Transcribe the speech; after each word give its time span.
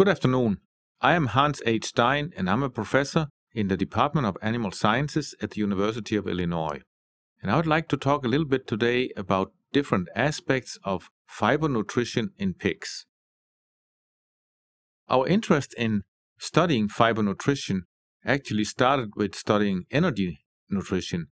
Good 0.00 0.08
afternoon. 0.08 0.60
I 1.02 1.12
am 1.12 1.26
Hans 1.26 1.60
H. 1.66 1.84
Stein, 1.84 2.32
and 2.34 2.48
I'm 2.48 2.62
a 2.62 2.70
professor 2.70 3.26
in 3.52 3.68
the 3.68 3.76
Department 3.76 4.26
of 4.26 4.38
Animal 4.40 4.70
Sciences 4.70 5.34
at 5.42 5.50
the 5.50 5.60
University 5.60 6.16
of 6.16 6.26
Illinois. 6.26 6.80
And 7.42 7.50
I 7.50 7.56
would 7.56 7.66
like 7.66 7.86
to 7.88 7.98
talk 7.98 8.24
a 8.24 8.28
little 8.28 8.46
bit 8.46 8.66
today 8.66 9.10
about 9.14 9.52
different 9.74 10.08
aspects 10.16 10.78
of 10.84 11.10
fiber 11.26 11.68
nutrition 11.68 12.30
in 12.38 12.54
pigs. 12.54 13.04
Our 15.10 15.28
interest 15.28 15.74
in 15.76 16.04
studying 16.38 16.88
fiber 16.88 17.22
nutrition 17.22 17.82
actually 18.24 18.64
started 18.64 19.10
with 19.16 19.34
studying 19.34 19.84
energy 19.90 20.46
nutrition 20.70 21.26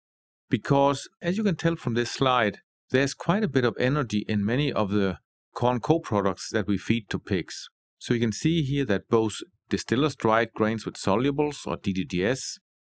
because, 0.50 1.08
as 1.22 1.38
you 1.38 1.42
can 1.42 1.56
tell 1.56 1.76
from 1.76 1.94
this 1.94 2.10
slide, 2.10 2.58
there's 2.90 3.14
quite 3.14 3.44
a 3.44 3.48
bit 3.48 3.64
of 3.64 3.76
energy 3.80 4.26
in 4.28 4.44
many 4.44 4.70
of 4.70 4.90
the 4.90 5.20
corn 5.54 5.80
co-products 5.80 6.50
that 6.50 6.66
we 6.66 6.76
feed 6.76 7.08
to 7.08 7.18
pigs. 7.18 7.70
So 7.98 8.14
you 8.14 8.20
can 8.20 8.32
see 8.32 8.62
here 8.62 8.84
that 8.86 9.08
both 9.08 9.34
distillers 9.68 10.16
dried 10.16 10.52
grains 10.54 10.86
with 10.86 10.94
solubles 10.94 11.66
or 11.66 11.76
DDGS 11.76 12.58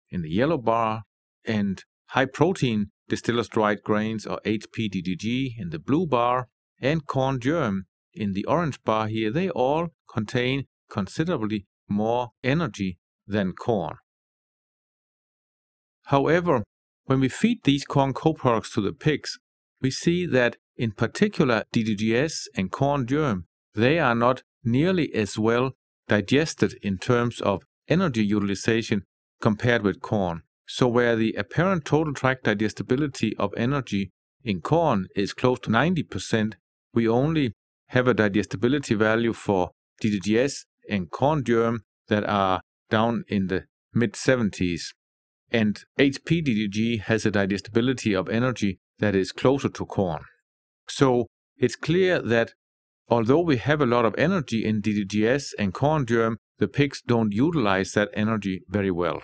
in 0.10 0.22
the 0.22 0.30
yellow 0.30 0.58
bar 0.58 1.04
and 1.46 1.84
high 2.10 2.26
protein 2.26 2.92
distillers 3.08 3.48
dried 3.48 3.84
grains 3.84 4.26
or 4.26 4.40
HPDDG 4.46 5.54
in 5.58 5.70
the 5.70 5.80
blue 5.80 6.06
bar 6.06 6.48
and 6.82 7.06
corn 7.06 7.40
germ 7.40 7.86
in 8.14 8.34
the 8.34 8.46
orange 8.46 8.84
bar 8.84 9.08
here, 9.08 9.32
they 9.32 9.50
all 9.50 9.90
contain 10.12 10.66
considerably 10.90 11.66
more 11.88 12.30
energy 12.44 12.98
than 13.28 13.54
corn. 13.54 13.98
However, 16.06 16.64
when 17.06 17.20
we 17.20 17.30
feed 17.30 17.64
these 17.64 17.86
corn 17.86 18.14
co-products 18.14 18.74
to 18.74 18.82
the 18.82 18.94
pigs, 18.94 19.40
we 19.82 19.92
see 19.92 20.26
that 20.26 20.58
in 20.76 20.92
particular 20.92 21.64
DDGS 21.74 22.48
and 22.56 22.72
corn 22.72 23.06
germ, 23.06 23.46
they 23.74 24.00
are 24.00 24.16
not 24.16 24.44
nearly 24.64 25.14
as 25.14 25.38
well 25.38 25.72
digested 26.08 26.74
in 26.82 26.98
terms 26.98 27.40
of 27.42 27.64
energy 27.88 28.26
utilization 28.26 29.04
compared 29.42 29.84
with 29.84 30.02
corn. 30.02 30.42
So 30.68 30.88
where 30.88 31.16
the 31.16 31.34
apparent 31.34 31.86
total 31.86 32.14
tract 32.14 32.44
digestibility 32.44 33.36
of 33.38 33.54
energy 33.58 34.12
in 34.44 34.62
corn 34.62 35.08
is 35.16 35.34
close 35.34 35.60
to 35.62 35.70
90%, 35.70 36.54
we 36.94 37.08
only 37.08 37.54
have 37.88 38.08
a 38.08 38.14
digestibility 38.14 38.96
value 38.96 39.34
for 39.34 39.72
DDGS 40.04 40.66
and 40.90 41.10
corn 41.10 41.44
germ 41.44 41.82
that 42.08 42.24
are 42.24 42.62
down 42.90 43.24
in 43.28 43.48
the 43.48 43.66
mid 43.94 44.14
70s. 44.14 44.94
And 45.52 45.84
HPDDG 45.98 47.02
has 47.02 47.26
a 47.26 47.32
digestibility 47.32 48.14
of 48.14 48.30
energy 48.30 48.80
that 49.00 49.16
is 49.16 49.32
closer 49.32 49.70
to 49.70 49.86
corn. 49.86 50.22
So 50.88 51.28
it's 51.58 51.76
clear 51.76 52.22
that 52.22 52.54
although 53.10 53.42
we 53.42 53.58
have 53.58 53.82
a 53.82 53.86
lot 53.86 54.06
of 54.06 54.16
energy 54.18 54.64
in 54.66 54.82
DDGS 54.82 55.54
and 55.58 55.74
corn 55.74 56.06
germ, 56.06 56.38
the 56.60 56.68
pigs 56.68 57.02
don't 57.06 57.34
utilize 57.34 57.94
that 57.94 58.10
energy 58.14 58.62
very 58.70 58.92
well. 58.92 59.22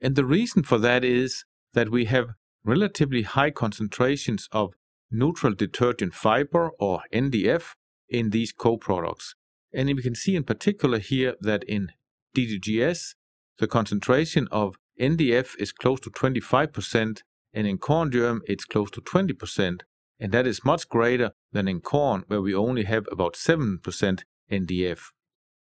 And 0.00 0.16
the 0.16 0.24
reason 0.24 0.62
for 0.62 0.78
that 0.78 1.04
is 1.04 1.44
that 1.74 1.90
we 1.90 2.06
have 2.06 2.30
relatively 2.64 3.22
high 3.22 3.50
concentrations 3.50 4.48
of 4.52 4.74
neutral 5.10 5.54
detergent 5.54 6.14
fiber 6.14 6.70
or 6.78 7.02
NDF 7.12 7.74
in 8.08 8.30
these 8.30 8.52
co-products. 8.52 9.34
And 9.72 9.88
we 9.88 10.02
can 10.02 10.14
see 10.14 10.36
in 10.36 10.44
particular 10.44 10.98
here 10.98 11.34
that 11.40 11.64
in 11.64 11.88
DDGS, 12.36 13.14
the 13.58 13.66
concentration 13.66 14.48
of 14.50 14.76
NDF 15.00 15.54
is 15.58 15.72
close 15.72 16.00
to 16.00 16.10
25%, 16.10 17.20
and 17.54 17.66
in 17.66 17.78
corn 17.78 18.10
germ, 18.10 18.42
it's 18.46 18.64
close 18.64 18.90
to 18.90 19.00
20%, 19.00 19.80
and 20.22 20.30
that 20.30 20.46
is 20.46 20.64
much 20.64 20.88
greater 20.88 21.32
than 21.50 21.66
in 21.66 21.80
corn, 21.80 22.22
where 22.28 22.40
we 22.40 22.54
only 22.54 22.84
have 22.84 23.08
about 23.10 23.34
7% 23.34 24.22
NDF. 24.52 25.00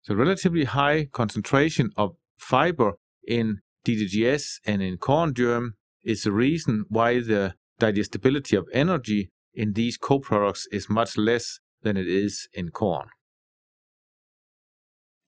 The 0.08 0.16
relatively 0.16 0.64
high 0.64 1.04
concentration 1.12 1.92
of 1.96 2.16
fiber 2.36 2.94
in 3.24 3.60
DDGS 3.86 4.58
and 4.66 4.82
in 4.82 4.96
corn 4.96 5.32
germ 5.32 5.74
is 6.02 6.24
the 6.24 6.32
reason 6.32 6.86
why 6.88 7.20
the 7.20 7.54
digestibility 7.78 8.56
of 8.56 8.66
energy 8.72 9.30
in 9.54 9.74
these 9.74 9.96
co-products 9.96 10.66
is 10.72 10.90
much 10.90 11.16
less 11.16 11.60
than 11.82 11.96
it 11.96 12.08
is 12.08 12.48
in 12.52 12.70
corn. 12.70 13.10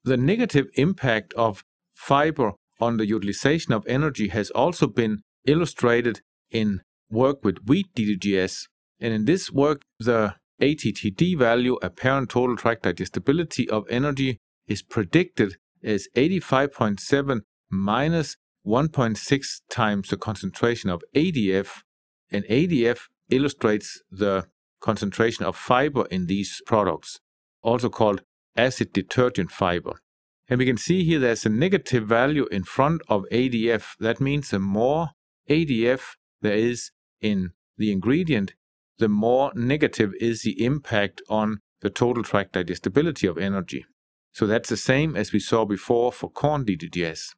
The 0.02 0.16
negative 0.16 0.66
impact 0.74 1.34
of 1.34 1.62
fiber 1.92 2.54
on 2.80 2.97
the 2.97 3.06
utilization 3.06 3.72
of 3.74 3.86
energy 3.86 4.28
has 4.28 4.50
also 4.50 4.88
been 4.88 5.22
illustrated 5.47 6.20
in 6.50 6.80
work 7.08 7.44
with 7.44 7.58
wheat 7.68 7.94
DDGS. 7.94 8.66
And 9.00 9.12
in 9.14 9.24
this 9.24 9.50
work, 9.50 9.82
the 9.98 10.34
ATTD 10.60 11.38
value, 11.38 11.78
apparent 11.82 12.30
total 12.30 12.56
tract 12.56 12.82
digestibility 12.82 13.68
of 13.68 13.86
energy, 13.88 14.38
is 14.66 14.82
predicted 14.82 15.56
as 15.82 16.08
85.7 16.16 17.40
minus 17.70 18.36
1.6 18.66 19.60
times 19.70 20.10
the 20.10 20.16
concentration 20.16 20.90
of 20.90 21.02
ADF. 21.14 21.82
And 22.30 22.44
ADF 22.44 23.08
illustrates 23.30 24.02
the 24.10 24.46
concentration 24.80 25.44
of 25.44 25.56
fiber 25.56 26.06
in 26.06 26.26
these 26.26 26.60
products, 26.66 27.20
also 27.62 27.88
called 27.88 28.22
acid 28.56 28.92
detergent 28.92 29.50
fiber. 29.50 30.00
And 30.48 30.58
we 30.58 30.66
can 30.66 30.76
see 30.76 31.04
here 31.04 31.20
there's 31.20 31.46
a 31.46 31.48
negative 31.48 32.06
value 32.06 32.46
in 32.50 32.64
front 32.64 33.02
of 33.08 33.24
ADF. 33.30 33.96
That 34.00 34.20
means 34.20 34.50
the 34.50 34.58
more 34.58 35.10
ADF 35.48 36.16
there 36.42 36.54
is 36.54 36.90
in 37.20 37.52
the 37.78 37.92
ingredient, 37.92 38.54
the 39.00 39.08
more 39.08 39.50
negative 39.54 40.12
is 40.20 40.42
the 40.42 40.64
impact 40.64 41.20
on 41.28 41.58
the 41.80 41.90
total 41.90 42.22
tract 42.22 42.52
digestibility 42.52 43.26
of 43.26 43.38
energy. 43.38 43.84
So 44.32 44.46
that's 44.46 44.68
the 44.68 44.76
same 44.76 45.16
as 45.16 45.32
we 45.32 45.40
saw 45.40 45.64
before 45.64 46.12
for 46.12 46.30
corn 46.30 46.64
DDGS. 46.64 47.34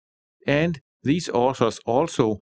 And 0.46 0.80
these 1.02 1.28
authors 1.30 1.80
also 1.86 2.40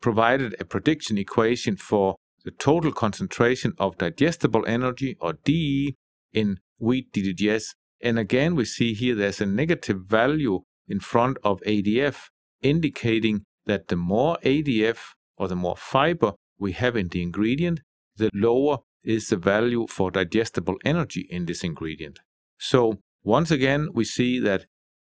provided 0.00 0.56
a 0.58 0.64
prediction 0.64 1.18
equation 1.18 1.76
for 1.76 2.16
the 2.44 2.50
total 2.50 2.92
concentration 2.92 3.74
of 3.78 3.98
digestible 3.98 4.64
energy 4.66 5.16
or 5.20 5.34
DE 5.44 5.94
in 6.32 6.58
wheat 6.78 7.12
DDGS 7.12 7.74
and 8.00 8.18
again, 8.18 8.54
we 8.54 8.64
see 8.64 8.94
here 8.94 9.14
there's 9.14 9.40
a 9.40 9.46
negative 9.46 10.02
value 10.06 10.60
in 10.88 11.00
front 11.00 11.36
of 11.44 11.60
ADF, 11.60 12.28
indicating 12.62 13.44
that 13.66 13.88
the 13.88 13.96
more 13.96 14.38
ADF 14.42 14.98
or 15.36 15.48
the 15.48 15.56
more 15.56 15.76
fiber 15.76 16.32
we 16.58 16.72
have 16.72 16.96
in 16.96 17.08
the 17.08 17.22
ingredient, 17.22 17.80
the 18.16 18.30
lower 18.34 18.78
is 19.02 19.28
the 19.28 19.36
value 19.36 19.86
for 19.88 20.10
digestible 20.10 20.76
energy 20.84 21.26
in 21.30 21.46
this 21.46 21.64
ingredient. 21.64 22.20
So 22.58 23.00
once 23.22 23.50
again, 23.50 23.88
we 23.92 24.04
see 24.04 24.38
that 24.40 24.66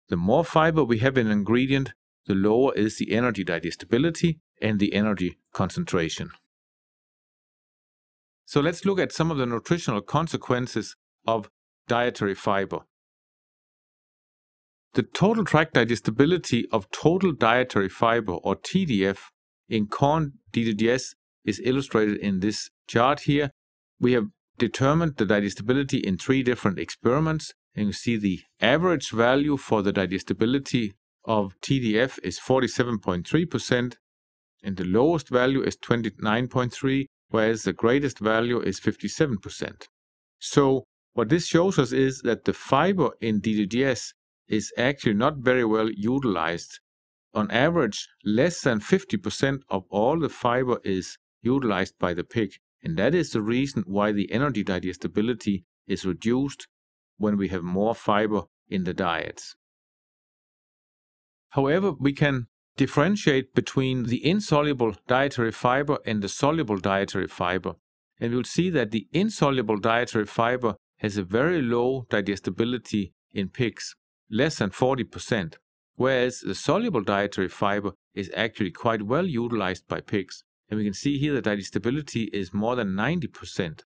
the 0.09 0.17
more 0.17 0.43
fiber 0.43 0.83
we 0.83 0.99
have 0.99 1.17
in 1.17 1.27
an 1.27 1.31
ingredient, 1.31 1.93
the 2.25 2.35
lower 2.35 2.73
is 2.75 2.97
the 2.97 3.11
energy 3.11 3.43
digestibility 3.43 4.39
and 4.61 4.79
the 4.79 4.93
energy 4.93 5.37
concentration. 5.53 6.31
So 8.45 8.59
let's 8.59 8.85
look 8.85 8.99
at 8.99 9.11
some 9.11 9.31
of 9.31 9.37
the 9.37 9.45
nutritional 9.45 10.01
consequences 10.01 10.95
of 11.25 11.49
dietary 11.87 12.35
fiber. 12.35 12.79
The 14.93 15.03
total 15.03 15.45
tract 15.45 15.75
digestibility 15.75 16.67
of 16.69 16.91
total 16.91 17.31
dietary 17.31 17.87
fiber, 17.87 18.33
or 18.33 18.57
TDF, 18.57 19.19
in 19.69 19.87
corn 19.87 20.33
DDGS 20.51 21.15
is 21.45 21.61
illustrated 21.63 22.17
in 22.17 22.41
this 22.41 22.69
chart 22.91 23.21
here. 23.21 23.51
We 23.99 24.11
have 24.13 24.27
determined 24.57 25.15
the 25.17 25.25
digestibility 25.25 25.99
in 25.99 26.17
three 26.17 26.43
different 26.43 26.77
experiments, 26.77 27.53
and 27.75 27.87
you 27.87 27.93
see 27.93 28.17
the 28.17 28.41
average 28.59 29.11
value 29.11 29.57
for 29.57 29.81
the 29.81 29.93
digestibility 29.93 30.93
of 31.25 31.53
TDF 31.61 32.19
is 32.23 32.39
47.3%, 32.39 33.93
and 34.63 34.77
the 34.77 34.83
lowest 34.83 35.29
value 35.29 35.61
is 35.61 35.77
29.3, 35.77 37.05
whereas 37.29 37.63
the 37.63 37.73
greatest 37.73 38.19
value 38.19 38.59
is 38.59 38.79
57%. 38.79 39.87
So 40.39 40.83
what 41.13 41.29
this 41.29 41.47
shows 41.47 41.79
us 41.79 41.91
is 41.91 42.21
that 42.23 42.45
the 42.45 42.53
fiber 42.53 43.11
in 43.21 43.41
DDGS 43.41 44.13
is 44.47 44.73
actually 44.77 45.13
not 45.13 45.37
very 45.37 45.65
well 45.65 45.89
utilized. 45.89 46.79
On 47.33 47.49
average, 47.51 48.09
less 48.25 48.61
than 48.61 48.79
50% 48.81 49.61
of 49.69 49.85
all 49.89 50.19
the 50.19 50.29
fiber 50.29 50.79
is 50.83 51.17
utilized 51.41 51.95
by 51.97 52.13
the 52.13 52.25
pig, 52.25 52.51
and 52.83 52.97
that 52.97 53.13
is 53.13 53.31
the 53.31 53.41
reason 53.41 53.83
why 53.85 54.11
the 54.11 54.31
energy 54.31 54.63
digestibility 54.63 55.65
is 55.87 56.05
reduced 56.05 56.67
when 57.17 57.37
we 57.37 57.49
have 57.49 57.63
more 57.63 57.93
fiber 57.93 58.43
in 58.67 58.83
the 58.83 58.93
diets. 58.93 59.55
However, 61.49 61.91
we 61.91 62.13
can 62.13 62.47
differentiate 62.77 63.53
between 63.53 64.03
the 64.03 64.25
insoluble 64.25 64.95
dietary 65.07 65.51
fiber 65.51 65.99
and 66.05 66.21
the 66.21 66.29
soluble 66.29 66.77
dietary 66.77 67.27
fiber. 67.27 67.73
And 68.19 68.33
we'll 68.33 68.43
see 68.43 68.69
that 68.69 68.91
the 68.91 69.07
insoluble 69.11 69.77
dietary 69.77 70.25
fiber 70.25 70.75
has 70.99 71.17
a 71.17 71.23
very 71.23 71.61
low 71.61 72.05
digestibility 72.09 73.13
in 73.33 73.49
pigs, 73.49 73.95
less 74.29 74.57
than 74.59 74.69
40%, 74.69 75.55
whereas 75.95 76.39
the 76.39 76.55
soluble 76.55 77.01
dietary 77.01 77.49
fiber 77.49 77.91
is 78.13 78.31
actually 78.35 78.71
quite 78.71 79.03
well 79.03 79.25
utilized 79.25 79.87
by 79.87 79.99
pigs. 79.99 80.43
And 80.71 80.77
we 80.77 80.85
can 80.85 80.93
see 80.93 81.19
here 81.19 81.33
that 81.33 81.43
digestibility 81.43 82.29
is 82.31 82.53
more 82.53 82.77
than 82.77 82.95
90%. 82.95 83.81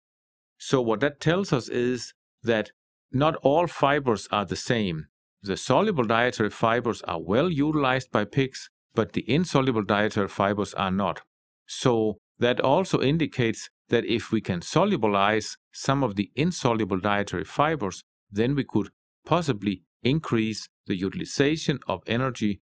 So 0.58 0.82
what 0.82 1.00
that 1.00 1.22
tells 1.22 1.54
us 1.54 1.70
is 1.70 2.14
that 2.44 2.72
not 3.12 3.38
all 3.38 3.68
fibers 3.68 4.28
are 4.32 4.44
the 4.44 4.58
same. 4.58 5.08
The 5.42 5.56
soluble 5.56 6.04
dietary 6.04 6.50
fibers 6.50 7.02
are 7.04 7.22
well 7.22 7.50
utilized 7.50 8.12
by 8.12 8.26
pigs, 8.26 8.70
but 8.94 9.14
the 9.14 9.30
insoluble 9.30 9.84
dietary 9.84 10.28
fibers 10.28 10.74
are 10.74 10.92
not. 10.92 11.22
So 11.66 12.18
that 12.40 12.60
also 12.60 13.02
indicates 13.02 13.70
that 13.90 14.06
if 14.06 14.32
we 14.32 14.42
can 14.42 14.60
solubilize 14.60 15.56
some 15.72 16.04
of 16.04 16.16
the 16.16 16.32
insoluble 16.36 17.00
dietary 17.00 17.46
fibers, 17.46 18.04
then 18.30 18.56
we 18.56 18.66
could 18.66 18.90
possibly 19.26 19.84
increase 20.02 20.68
the 20.88 20.96
utilization 20.96 21.80
of 21.88 22.02
energy 22.08 22.60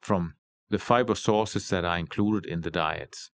from 0.00 0.34
the 0.70 0.78
fiber 0.78 1.14
sources 1.14 1.68
that 1.70 1.84
are 1.84 1.98
included 1.98 2.46
in 2.46 2.60
the 2.60 2.70
diets. 2.70 3.30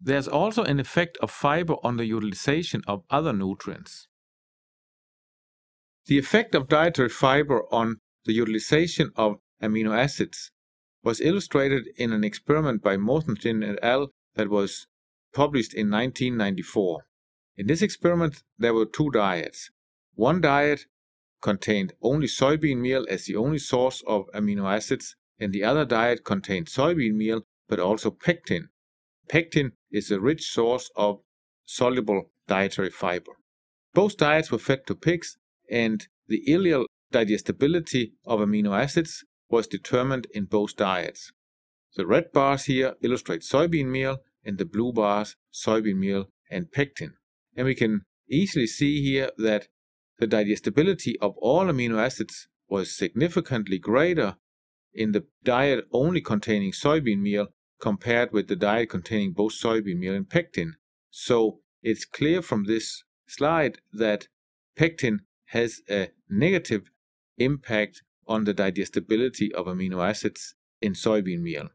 There's 0.00 0.28
also 0.28 0.62
an 0.64 0.78
effect 0.78 1.16
of 1.18 1.30
fiber 1.30 1.76
on 1.82 1.96
the 1.96 2.04
utilization 2.04 2.82
of 2.86 3.04
other 3.10 3.32
nutrients. 3.32 4.08
The 6.06 6.18
effect 6.18 6.54
of 6.54 6.68
dietary 6.68 7.08
fiber 7.08 7.62
on 7.72 7.96
the 8.24 8.32
utilization 8.32 9.10
of 9.16 9.38
amino 9.62 9.96
acids 9.96 10.50
was 11.02 11.20
illustrated 11.20 11.88
in 11.96 12.12
an 12.12 12.24
experiment 12.24 12.82
by 12.82 12.96
Mosenthin 12.96 13.64
et 13.64 13.78
al. 13.82 14.10
that 14.34 14.48
was 14.48 14.86
published 15.32 15.72
in 15.72 15.90
1994. 15.90 17.06
In 17.56 17.66
this 17.66 17.82
experiment, 17.82 18.42
there 18.58 18.74
were 18.74 18.86
two 18.86 19.10
diets. 19.10 19.70
One 20.14 20.40
diet 20.40 20.86
contained 21.40 21.92
only 22.02 22.26
soybean 22.26 22.78
meal 22.78 23.06
as 23.08 23.24
the 23.26 23.36
only 23.36 23.58
source 23.58 24.02
of 24.06 24.26
amino 24.34 24.64
acids, 24.70 25.16
and 25.38 25.52
the 25.52 25.64
other 25.64 25.84
diet 25.84 26.24
contained 26.24 26.66
soybean 26.66 27.14
meal 27.14 27.42
but 27.68 27.80
also 27.80 28.10
pectin. 28.10 28.68
Pectin 29.28 29.72
is 29.90 30.10
a 30.10 30.20
rich 30.20 30.46
source 30.50 30.90
of 30.96 31.20
soluble 31.64 32.30
dietary 32.46 32.90
fiber. 32.90 33.32
Both 33.92 34.16
diets 34.16 34.50
were 34.50 34.58
fed 34.58 34.86
to 34.86 34.94
pigs, 34.94 35.36
and 35.70 36.06
the 36.28 36.44
ileal 36.46 36.86
digestibility 37.10 38.14
of 38.24 38.40
amino 38.40 38.78
acids 38.78 39.24
was 39.48 39.66
determined 39.66 40.26
in 40.32 40.44
both 40.44 40.76
diets. 40.76 41.32
The 41.96 42.06
red 42.06 42.32
bars 42.32 42.64
here 42.64 42.94
illustrate 43.02 43.40
soybean 43.40 43.86
meal, 43.86 44.18
and 44.44 44.58
the 44.58 44.64
blue 44.64 44.92
bars 44.92 45.36
soybean 45.52 45.96
meal 45.96 46.26
and 46.50 46.70
pectin. 46.70 47.14
And 47.56 47.66
we 47.66 47.74
can 47.74 48.02
easily 48.28 48.66
see 48.66 49.02
here 49.02 49.30
that 49.38 49.68
the 50.18 50.26
digestibility 50.26 51.18
of 51.20 51.36
all 51.38 51.64
amino 51.64 51.98
acids 51.98 52.48
was 52.68 52.96
significantly 52.96 53.78
greater 53.78 54.36
in 54.94 55.12
the 55.12 55.26
diet 55.44 55.86
only 55.92 56.20
containing 56.20 56.72
soybean 56.72 57.20
meal 57.20 57.48
compared 57.80 58.32
with 58.32 58.48
the 58.48 58.56
diet 58.56 58.90
containing 58.90 59.32
both 59.32 59.52
soybean 59.52 59.98
meal 59.98 60.14
and 60.14 60.28
pectin. 60.28 60.76
So 61.10 61.60
it's 61.82 62.04
clear 62.04 62.42
from 62.42 62.64
this 62.64 63.04
slide 63.26 63.78
that 63.92 64.28
pectin 64.76 65.20
has 65.46 65.82
a 65.88 66.10
negative 66.28 66.90
impact 67.38 68.02
on 68.26 68.44
the 68.44 68.54
digestibility 68.54 69.52
of 69.54 69.66
amino 69.66 70.06
acids 70.06 70.54
in 70.80 70.94
soybean 70.94 71.40
meal. 71.40 71.68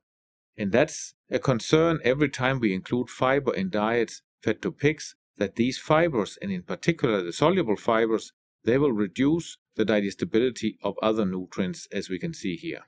And 0.58 0.72
that's 0.72 1.14
a 1.30 1.40
concern 1.40 2.00
every 2.04 2.30
time 2.30 2.60
we 2.60 2.74
include 2.74 3.10
fiber 3.10 3.54
in 3.54 3.70
diets 3.70 4.22
fed 4.44 4.62
to 4.62 4.72
pigs 4.72 5.16
that 5.38 5.56
these 5.56 5.78
fibers, 5.78 6.38
and 6.42 6.52
in 6.52 6.64
particular 6.64 7.24
the 7.24 7.34
soluble 7.34 7.78
fibers, 7.78 8.34
they 8.64 8.78
will 8.78 8.92
reduce 8.92 9.58
the 9.76 9.86
digestibility 9.86 10.78
of 10.84 10.96
other 11.02 11.26
nutrients 11.26 11.88
as 11.92 12.10
we 12.10 12.20
can 12.20 12.34
see 12.34 12.56
here. 12.56 12.82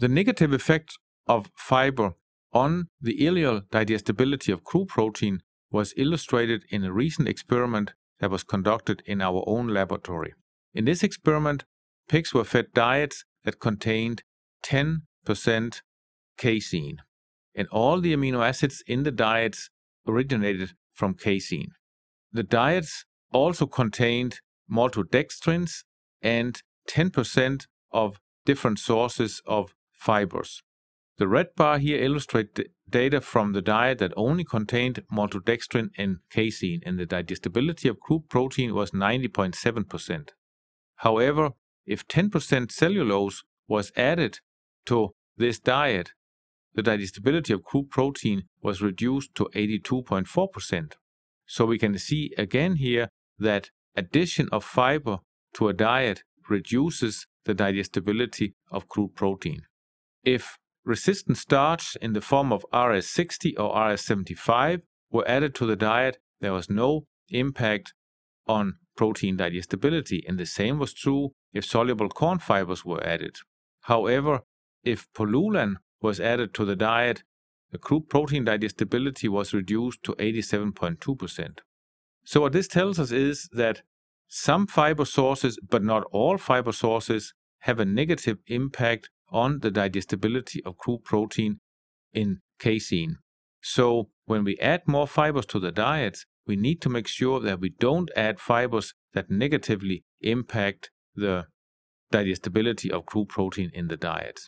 The 0.00 0.08
negative 0.08 0.52
effect 0.52 0.96
of 1.26 1.50
fiber 1.56 2.12
on 2.52 2.88
the 3.00 3.18
ileal 3.18 3.68
digestibility 3.70 4.52
of 4.52 4.62
crude 4.62 4.88
protein 4.88 5.40
was 5.70 5.92
illustrated 5.96 6.64
in 6.70 6.84
a 6.84 6.92
recent 6.92 7.28
experiment 7.28 7.92
that 8.20 8.30
was 8.30 8.44
conducted 8.44 9.02
in 9.06 9.20
our 9.20 9.42
own 9.46 9.68
laboratory. 9.68 10.34
In 10.72 10.84
this 10.84 11.02
experiment, 11.02 11.64
pigs 12.08 12.32
were 12.32 12.44
fed 12.44 12.72
diets 12.72 13.24
that 13.44 13.60
contained 13.60 14.22
10% 14.64 15.00
casein, 16.36 16.98
and 17.54 17.68
all 17.68 18.00
the 18.00 18.14
amino 18.14 18.46
acids 18.46 18.82
in 18.86 19.02
the 19.02 19.10
diets 19.10 19.68
originated 20.06 20.74
from 20.94 21.14
casein. 21.14 21.72
The 22.32 22.44
diets 22.44 23.04
also 23.32 23.66
contained 23.66 24.40
maltodextrins 24.70 25.82
and 26.22 26.62
10% 26.88 27.66
of 27.90 28.20
different 28.44 28.78
sources 28.78 29.42
of 29.44 29.74
fibers. 29.98 30.62
The 31.18 31.28
red 31.28 31.48
bar 31.56 31.78
here 31.78 32.02
illustrates 32.02 32.60
data 32.88 33.20
from 33.20 33.52
the 33.52 33.60
diet 33.60 33.98
that 33.98 34.12
only 34.16 34.44
contained 34.44 35.02
maltodextrin 35.12 35.90
and 35.98 36.18
casein, 36.30 36.80
and 36.86 36.98
the 36.98 37.06
digestibility 37.06 37.88
of 37.88 37.98
crude 37.98 38.28
protein 38.28 38.72
was 38.72 38.92
90.7%. 38.92 40.28
However, 40.96 41.50
if 41.84 42.06
10% 42.06 42.70
cellulose 42.70 43.42
was 43.66 43.90
added 43.96 44.38
to 44.86 45.14
this 45.36 45.58
diet, 45.58 46.12
the 46.74 46.82
digestibility 46.82 47.52
of 47.52 47.64
crude 47.64 47.90
protein 47.90 48.44
was 48.62 48.80
reduced 48.80 49.34
to 49.34 49.50
82.4%. 49.54 50.92
So 51.46 51.66
we 51.66 51.78
can 51.78 51.98
see 51.98 52.32
again 52.38 52.76
here 52.76 53.08
that 53.38 53.70
addition 53.96 54.48
of 54.52 54.64
fiber 54.64 55.18
to 55.54 55.68
a 55.68 55.72
diet 55.72 56.22
reduces 56.48 57.26
the 57.44 57.54
digestibility 57.54 58.54
of 58.70 58.88
crude 58.88 59.14
protein. 59.16 59.62
If 60.28 60.58
resistant 60.84 61.38
starch 61.38 61.96
in 62.02 62.12
the 62.12 62.20
form 62.20 62.52
of 62.52 62.66
RS60 62.70 63.54
or 63.58 63.74
RS75 63.74 64.82
were 65.10 65.26
added 65.26 65.54
to 65.54 65.64
the 65.64 65.74
diet, 65.74 66.18
there 66.42 66.52
was 66.52 66.68
no 66.68 67.06
impact 67.30 67.94
on 68.46 68.74
protein 68.94 69.38
digestibility, 69.38 70.22
and 70.28 70.38
the 70.38 70.44
same 70.44 70.78
was 70.78 70.92
true 70.92 71.32
if 71.54 71.64
soluble 71.64 72.10
corn 72.10 72.40
fibers 72.40 72.84
were 72.84 73.02
added. 73.02 73.36
However, 73.92 74.40
if 74.84 75.06
pullulan 75.14 75.76
was 76.02 76.20
added 76.20 76.52
to 76.54 76.66
the 76.66 76.76
diet, 76.76 77.22
the 77.70 77.78
crude 77.78 78.10
protein 78.10 78.44
digestibility 78.44 79.28
was 79.28 79.54
reduced 79.54 80.02
to 80.02 80.12
87.2%. 80.16 81.60
So, 82.26 82.42
what 82.42 82.52
this 82.52 82.68
tells 82.68 82.98
us 83.00 83.12
is 83.12 83.48
that 83.52 83.80
some 84.26 84.66
fiber 84.66 85.06
sources, 85.06 85.58
but 85.66 85.82
not 85.82 86.04
all 86.12 86.36
fiber 86.36 86.72
sources, 86.72 87.32
have 87.60 87.80
a 87.80 87.86
negative 87.86 88.36
impact 88.46 89.08
on 89.30 89.60
the 89.60 89.70
digestibility 89.70 90.62
of 90.64 90.76
crude 90.76 91.04
protein 91.04 91.60
in 92.12 92.40
casein. 92.58 93.16
So, 93.60 94.10
when 94.24 94.44
we 94.44 94.56
add 94.58 94.82
more 94.86 95.06
fibers 95.06 95.46
to 95.46 95.58
the 95.58 95.72
diet, 95.72 96.24
we 96.46 96.56
need 96.56 96.80
to 96.82 96.88
make 96.88 97.06
sure 97.06 97.40
that 97.40 97.60
we 97.60 97.70
don't 97.70 98.10
add 98.16 98.40
fibers 98.40 98.94
that 99.12 99.30
negatively 99.30 100.04
impact 100.20 100.90
the 101.14 101.46
digestibility 102.10 102.90
of 102.90 103.06
crude 103.06 103.28
protein 103.28 103.70
in 103.74 103.88
the 103.88 103.96
diet. 103.96 104.40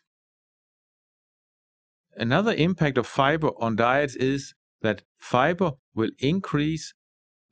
Another 2.16 2.54
impact 2.54 2.98
of 2.98 3.06
fiber 3.06 3.50
on 3.58 3.76
diets 3.76 4.16
is 4.16 4.54
that 4.82 5.02
fiber 5.18 5.72
will 5.94 6.10
increase 6.18 6.94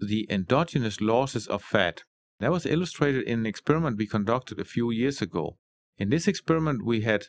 the 0.01 0.27
endogenous 0.31 1.01
losses 1.01 1.47
of 1.47 1.63
fat. 1.63 2.03
That 2.41 2.53
was 2.53 2.67
illustrated 2.67 3.25
in 3.25 3.41
an 3.41 3.47
experiment 3.47 3.99
we 3.99 4.07
conducted 4.07 4.61
a 4.61 4.65
few 4.65 4.91
years 4.91 5.21
ago. 5.21 5.59
In 5.99 6.11
this 6.11 6.29
experiment, 6.29 6.85
we 6.85 7.03
had 7.03 7.27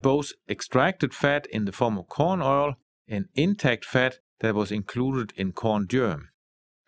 both 0.00 0.32
extracted 0.48 1.12
fat 1.12 1.46
in 1.46 1.64
the 1.64 1.72
form 1.72 1.98
of 1.98 2.08
corn 2.08 2.40
oil 2.40 2.74
and 3.08 3.26
intact 3.34 3.84
fat 3.84 4.20
that 4.40 4.54
was 4.54 4.70
included 4.70 5.32
in 5.36 5.52
corn 5.52 5.88
germ. 5.88 6.28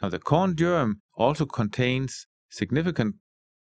Now, 0.00 0.08
the 0.08 0.18
corn 0.18 0.56
germ 0.56 1.00
also 1.14 1.46
contains 1.46 2.26
significant 2.48 3.16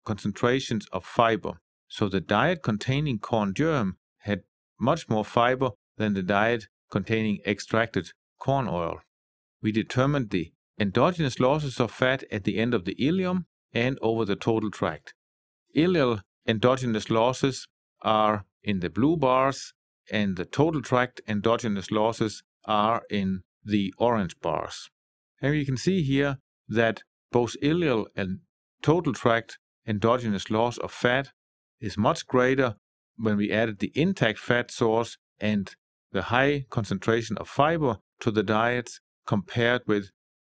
concentrations 0.04 0.86
of 0.92 1.04
fiber. 1.04 1.60
So, 1.88 2.08
the 2.08 2.20
diet 2.20 2.62
containing 2.62 3.18
corn 3.18 3.54
germ 3.54 3.96
had 4.18 4.42
much 4.78 5.08
more 5.08 5.24
fiber 5.24 5.70
than 5.96 6.14
the 6.14 6.22
diet 6.22 6.66
containing 6.90 7.40
extracted 7.46 8.10
corn 8.38 8.68
oil. 8.68 9.00
We 9.62 9.72
determined 9.72 10.30
the 10.30 10.52
endogenous 10.78 11.40
losses 11.40 11.80
of 11.80 11.90
fat 11.90 12.24
at 12.30 12.44
the 12.44 12.58
end 12.58 12.74
of 12.74 12.84
the 12.84 12.96
ileum 12.96 13.46
and 13.72 13.98
over 14.02 14.24
the 14.24 14.36
total 14.36 14.70
tract. 14.70 15.14
Ileal 15.74 16.22
endogenous 16.46 17.10
losses 17.10 17.68
are 18.02 18.44
in 18.62 18.80
the 18.80 18.90
blue 18.90 19.16
bars, 19.16 19.72
and 20.10 20.36
the 20.36 20.44
total 20.44 20.82
tract 20.82 21.20
endogenous 21.26 21.90
losses 21.90 22.42
are 22.64 23.02
in 23.10 23.42
the 23.64 23.92
orange 23.98 24.38
bars. 24.40 24.90
And 25.40 25.54
you 25.54 25.64
can 25.64 25.76
see 25.76 26.02
here 26.02 26.38
that 26.68 27.02
both 27.32 27.56
ileal 27.62 28.06
and 28.16 28.40
total 28.82 29.12
tract 29.12 29.58
endogenous 29.86 30.50
loss 30.50 30.78
of 30.78 30.90
fat 30.90 31.30
is 31.80 31.96
much 31.96 32.26
greater 32.26 32.76
when 33.16 33.36
we 33.36 33.50
added 33.50 33.78
the 33.78 33.92
intact 33.94 34.38
fat 34.38 34.70
source 34.70 35.18
and 35.40 35.74
the 36.12 36.22
high 36.22 36.64
concentration 36.70 37.36
of 37.38 37.48
fiber 37.48 37.98
to 38.20 38.30
the 38.30 38.42
diets 38.42 39.00
compared 39.26 39.82
with 39.86 40.10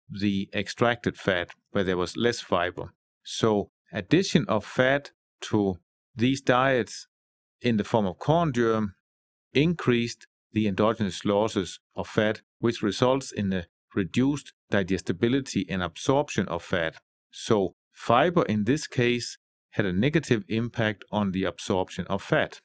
the 0.10 0.50
extracted 0.54 1.18
fat 1.18 1.50
where 1.72 1.84
there 1.84 1.98
was 1.98 2.18
less 2.18 2.42
fiber. 2.42 2.94
So 3.24 3.70
addition 3.92 4.46
of 4.48 4.66
fat 4.66 5.12
to 5.50 5.78
these 6.16 6.42
diets 6.42 7.08
in 7.62 7.78
the 7.78 7.84
form 7.84 8.06
of 8.06 8.20
corn 8.20 8.54
germ 8.54 8.96
increased 9.54 10.28
the 10.52 10.68
endogenous 10.68 11.26
losses 11.26 11.80
of 11.96 12.08
fat, 12.08 12.42
which 12.60 12.82
results 12.82 13.32
in 13.32 13.52
a 13.52 13.66
reduced 13.94 14.54
digestibility 14.70 15.66
and 15.70 15.82
absorption 15.82 16.48
of 16.48 16.64
fat. 16.64 16.98
So, 17.32 17.76
fiber 17.92 18.44
in 18.44 18.64
this 18.66 18.88
case 18.88 19.38
had 19.72 19.86
a 19.86 19.94
negative 19.94 20.44
impact 20.48 21.04
on 21.12 21.32
the 21.32 21.44
absorption 21.44 22.06
of 22.08 22.22
fat. 22.22 22.62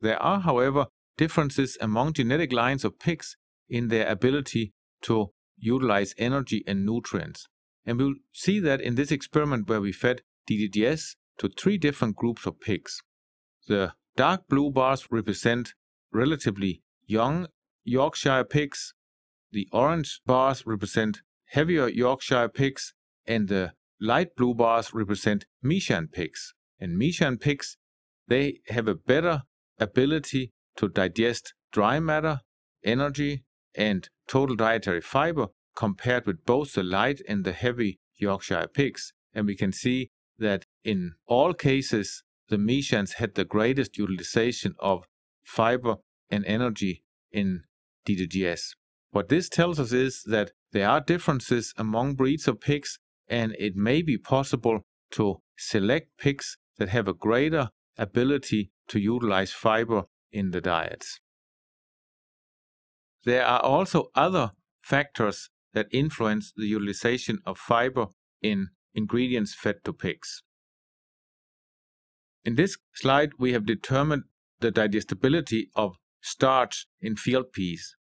There 0.00 0.20
are, 0.22 0.40
however, 0.40 0.86
differences 1.16 1.76
among 1.80 2.12
genetic 2.12 2.52
lines 2.52 2.84
of 2.84 2.98
pigs 2.98 3.36
in 3.68 3.88
their 3.88 4.06
ability 4.06 4.72
to 5.02 5.30
utilize 5.56 6.14
energy 6.18 6.62
and 6.66 6.86
nutrients. 6.86 7.48
And 7.84 7.98
we'll 7.98 8.14
see 8.32 8.60
that 8.60 8.80
in 8.80 8.94
this 8.94 9.10
experiment 9.10 9.68
where 9.68 9.80
we 9.80 9.92
fed 9.92 10.22
DDGS 10.48 11.16
to 11.38 11.48
three 11.48 11.78
different 11.78 12.16
groups 12.16 12.46
of 12.46 12.60
pigs. 12.60 13.02
The 13.66 13.92
dark 14.16 14.48
blue 14.48 14.70
bars 14.70 15.06
represent 15.10 15.74
relatively 16.12 16.82
young 17.06 17.46
Yorkshire 17.84 18.44
pigs, 18.44 18.94
the 19.50 19.68
orange 19.72 20.20
bars 20.26 20.66
represent 20.66 21.22
heavier 21.46 21.88
Yorkshire 21.88 22.48
pigs, 22.48 22.92
and 23.26 23.48
the 23.48 23.72
light 24.00 24.36
blue 24.36 24.54
bars 24.54 24.92
represent 24.92 25.46
Meishan 25.64 26.12
pigs. 26.12 26.54
And 26.78 27.00
Meishan 27.00 27.40
pigs, 27.40 27.76
they 28.26 28.60
have 28.68 28.88
a 28.88 28.94
better 28.94 29.42
ability 29.78 30.52
to 30.76 30.88
digest 30.88 31.54
dry 31.72 31.98
matter, 31.98 32.40
energy, 32.84 33.44
and 33.74 34.08
total 34.26 34.56
dietary 34.56 35.00
fiber 35.00 35.48
compared 35.74 36.26
with 36.26 36.44
both 36.44 36.74
the 36.74 36.82
light 36.82 37.20
and 37.28 37.44
the 37.44 37.52
heavy 37.52 38.00
Yorkshire 38.16 38.68
pigs. 38.72 39.12
And 39.32 39.46
we 39.46 39.56
can 39.56 39.72
see 39.72 40.10
that 40.38 40.64
in 40.84 41.14
all 41.26 41.54
cases, 41.54 42.22
the 42.48 42.56
Meishans 42.56 43.14
had 43.14 43.34
the 43.34 43.44
greatest 43.44 43.98
utilization 43.98 44.74
of 44.78 45.04
fiber 45.44 45.96
and 46.30 46.44
energy 46.46 47.02
in 47.32 47.62
DDGS. 48.06 48.74
What 49.10 49.28
this 49.28 49.48
tells 49.48 49.80
us 49.80 49.92
is 49.92 50.22
that 50.26 50.52
there 50.72 50.88
are 50.88 51.00
differences 51.00 51.72
among 51.76 52.14
breeds 52.14 52.46
of 52.46 52.60
pigs, 52.60 52.98
and 53.28 53.54
it 53.58 53.76
may 53.76 54.02
be 54.02 54.18
possible 54.18 54.82
to 55.12 55.40
select 55.56 56.16
pigs 56.18 56.56
that 56.78 56.90
have 56.90 57.08
a 57.08 57.14
greater 57.14 57.70
ability 57.96 58.70
to 58.88 59.00
utilize 59.00 59.52
fiber 59.52 60.04
in 60.30 60.50
the 60.50 60.60
diets. 60.60 61.20
There 63.24 63.44
are 63.44 63.60
also 63.60 64.10
other 64.14 64.52
factors 64.80 65.50
that 65.74 65.86
influence 65.92 66.52
the 66.56 66.66
utilization 66.66 67.40
of 67.44 67.58
fiber 67.58 68.06
in 68.42 68.68
ingredients 68.94 69.54
fed 69.54 69.84
to 69.84 69.92
pigs. 69.92 70.42
In 72.44 72.54
this 72.54 72.78
slide, 72.94 73.32
we 73.38 73.52
have 73.52 73.66
determined 73.66 74.24
the 74.60 74.70
digestibility 74.70 75.70
of 75.74 75.96
starch 76.20 76.86
in 77.00 77.16
field 77.16 77.52
peas. 77.52 77.96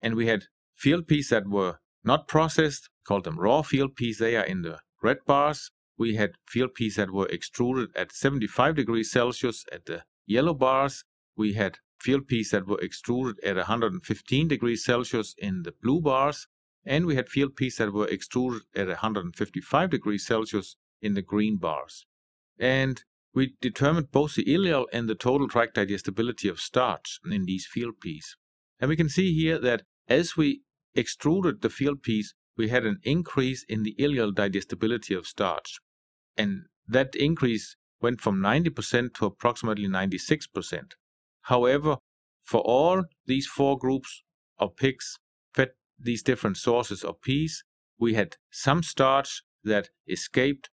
And 0.00 0.14
we 0.14 0.26
had 0.26 0.44
field 0.74 1.06
peas 1.06 1.28
that 1.28 1.48
were 1.48 1.78
not 2.04 2.28
processed, 2.28 2.88
called 3.06 3.24
them 3.24 3.38
raw 3.38 3.62
field 3.62 3.94
peas. 3.94 4.18
They 4.18 4.36
are 4.36 4.44
in 4.44 4.62
the 4.62 4.80
red 5.02 5.18
bars. 5.26 5.70
We 5.96 6.16
had 6.16 6.32
field 6.46 6.74
peas 6.74 6.96
that 6.96 7.12
were 7.12 7.28
extruded 7.28 7.90
at 7.96 8.12
75 8.12 8.74
degrees 8.74 9.12
Celsius 9.12 9.64
at 9.70 9.86
the 9.86 10.04
yellow 10.26 10.54
bars. 10.54 11.04
We 11.36 11.52
had 11.52 11.78
field 12.00 12.26
peas 12.26 12.50
that 12.50 12.66
were 12.66 12.80
extruded 12.80 13.42
at 13.44 13.56
115 13.56 14.48
degrees 14.48 14.84
Celsius 14.84 15.34
in 15.38 15.62
the 15.62 15.72
blue 15.72 16.00
bars. 16.00 16.48
And 16.84 17.06
we 17.06 17.14
had 17.14 17.28
field 17.28 17.56
peas 17.56 17.76
that 17.76 17.92
were 17.92 18.08
extruded 18.08 18.62
at 18.74 18.88
155 18.88 19.90
degrees 19.90 20.26
Celsius 20.26 20.76
in 21.00 21.14
the 21.14 21.22
green 21.22 21.56
bars. 21.56 22.06
And 22.58 23.02
we 23.34 23.54
determined 23.60 24.10
both 24.10 24.34
the 24.34 24.44
ileal 24.44 24.86
and 24.92 25.08
the 25.08 25.14
total 25.14 25.48
tract 25.48 25.74
digestibility 25.74 26.48
of 26.48 26.60
starch 26.60 27.18
in 27.30 27.46
these 27.46 27.66
field 27.66 28.00
peas. 28.00 28.36
And 28.78 28.88
we 28.88 28.96
can 28.96 29.08
see 29.08 29.32
here 29.32 29.58
that 29.58 29.82
as 30.08 30.36
we 30.36 30.62
extruded 30.94 31.62
the 31.62 31.70
field 31.70 32.02
peas, 32.02 32.34
we 32.56 32.68
had 32.68 32.84
an 32.84 32.98
increase 33.02 33.64
in 33.68 33.82
the 33.82 33.94
ileal 33.98 34.34
digestibility 34.34 35.14
of 35.14 35.26
starch. 35.26 35.78
And 36.36 36.64
that 36.86 37.14
increase 37.14 37.76
went 38.00 38.20
from 38.20 38.40
90% 38.40 39.14
to 39.14 39.26
approximately 39.26 39.88
96%. 39.88 40.92
However, 41.42 41.96
for 42.42 42.60
all 42.60 43.04
these 43.26 43.46
four 43.46 43.78
groups 43.78 44.22
of 44.58 44.76
pigs 44.76 45.18
these 46.02 46.22
different 46.22 46.56
sources 46.56 47.04
of 47.04 47.20
peas, 47.22 47.64
we 47.98 48.14
had 48.14 48.36
some 48.50 48.82
starch 48.82 49.42
that 49.64 49.90
escaped 50.08 50.70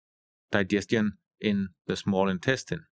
digestion 0.51 1.17
in 1.39 1.69
the 1.85 1.95
small 1.95 2.29
intestine. 2.29 2.85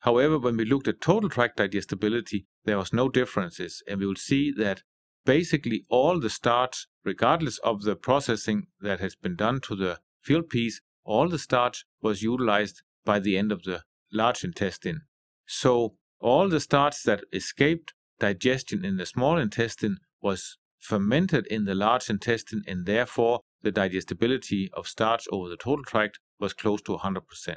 However, 0.00 0.38
when 0.38 0.56
we 0.56 0.64
looked 0.64 0.88
at 0.88 1.00
total 1.00 1.28
tract 1.28 1.56
digestibility, 1.56 2.46
there 2.64 2.78
was 2.78 2.92
no 2.92 3.08
differences, 3.08 3.82
and 3.88 4.00
we 4.00 4.06
will 4.06 4.16
see 4.16 4.52
that 4.52 4.82
basically 5.24 5.84
all 5.88 6.20
the 6.20 6.30
starch, 6.30 6.86
regardless 7.04 7.58
of 7.58 7.82
the 7.82 7.96
processing 7.96 8.66
that 8.80 9.00
has 9.00 9.14
been 9.14 9.36
done 9.36 9.60
to 9.62 9.74
the 9.74 10.00
field 10.20 10.48
peas, 10.48 10.80
all 11.04 11.28
the 11.28 11.38
starch 11.38 11.84
was 12.02 12.22
utilized 12.22 12.82
by 13.04 13.18
the 13.18 13.36
end 13.36 13.52
of 13.52 13.62
the 13.62 13.82
large 14.12 14.44
intestine. 14.44 15.02
So 15.46 15.96
all 16.20 16.48
the 16.48 16.60
starch 16.60 17.02
that 17.04 17.24
escaped 17.32 17.92
digestion 18.18 18.84
in 18.84 18.96
the 18.96 19.06
small 19.06 19.38
intestine 19.38 19.98
was 20.22 20.56
fermented 20.84 21.46
in 21.46 21.64
the 21.64 21.74
large 21.74 22.10
intestine, 22.10 22.62
and 22.66 22.84
therefore 22.84 23.40
the 23.62 23.72
digestibility 23.72 24.70
of 24.74 24.86
starch 24.86 25.26
over 25.32 25.48
the 25.48 25.56
total 25.56 25.84
tract 25.84 26.20
was 26.38 26.52
close 26.52 26.82
to 26.82 26.92
100%. 26.98 27.56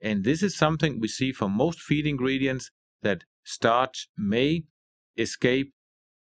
And 0.00 0.24
this 0.24 0.42
is 0.42 0.56
something 0.56 0.98
we 0.98 1.06
see 1.06 1.32
for 1.32 1.48
most 1.48 1.80
feed 1.80 2.06
ingredients 2.06 2.72
that 3.02 3.22
starch 3.44 4.08
may 4.16 4.64
escape 5.16 5.72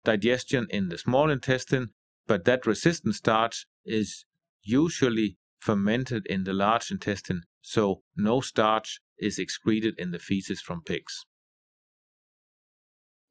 digestion 0.05 0.67
in 0.69 0.91
the 0.91 0.99
small 0.99 1.31
intestine, 1.31 1.89
but 2.27 2.45
that 2.45 2.67
resistant 2.67 3.15
starch 3.15 3.67
is 3.87 4.27
usually 4.63 5.39
fermented 5.59 6.27
in 6.27 6.45
the 6.45 6.53
large 6.53 6.91
intestine, 6.91 7.43
so 7.63 8.03
no 8.15 8.43
starch 8.43 9.01
is 9.19 9.39
excreted 9.39 9.95
in 9.97 10.11
the 10.11 10.19
feces 10.19 10.61
from 10.61 10.83
pigs. 10.83 11.25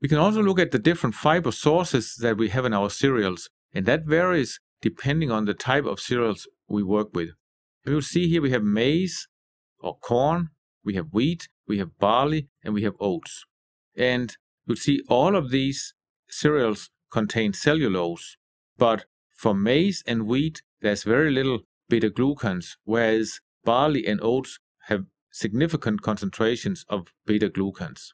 We 0.03 0.09
can 0.09 0.17
also 0.17 0.43
look 0.43 0.59
at 0.59 0.71
the 0.71 0.79
different 0.79 1.15
fiber 1.15 1.53
sources 1.53 2.17
that 2.19 2.35
we 2.35 2.49
have 2.49 2.65
in 2.65 2.73
our 2.73 2.89
cereals, 2.89 3.49
and 3.73 3.85
that 3.85 4.03
varies 4.03 4.59
depending 4.81 5.31
on 5.31 5.45
the 5.45 5.53
type 5.53 5.85
of 5.85 6.01
cereals 6.01 6.45
we 6.67 6.83
work 6.83 7.11
with. 7.13 7.29
We 7.85 7.93
will 7.93 8.01
see 8.01 8.27
here 8.27 8.41
we 8.41 8.51
have 8.51 8.63
maize, 8.63 9.29
or 9.79 9.97
corn, 9.97 10.49
we 10.83 10.95
have 10.95 11.13
wheat, 11.13 11.47
we 11.69 11.77
have 11.77 11.97
barley, 11.99 12.49
and 12.61 12.73
we 12.73 12.83
have 12.83 12.95
oats. 12.99 13.45
And 13.95 14.35
you'll 14.67 14.75
see 14.75 15.01
all 15.07 15.37
of 15.37 15.51
these 15.51 15.93
cereals 16.27 16.89
contain 17.09 17.53
cellulose, 17.53 18.35
but 18.77 19.05
for 19.33 19.53
maize 19.53 20.03
and 20.05 20.27
wheat, 20.27 20.63
there's 20.81 21.03
very 21.03 21.31
little 21.31 21.61
beta 21.87 22.09
glucans, 22.09 22.75
whereas 22.83 23.39
barley 23.63 24.05
and 24.05 24.19
oats 24.21 24.59
have 24.87 25.05
significant 25.31 26.01
concentrations 26.01 26.83
of 26.89 27.13
beta 27.25 27.49
glucans. 27.49 28.11